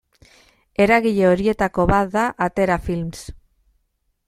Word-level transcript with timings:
Eragile 0.85 1.27
horietako 1.33 1.85
bat 1.93 2.11
da 2.17 2.25
Atera 2.49 2.81
Films. 2.89 3.23